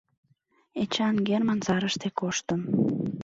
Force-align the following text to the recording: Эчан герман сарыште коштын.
Эчан 0.81 1.15
герман 1.27 1.59
сарыште 1.65 2.09
коштын. 2.19 2.61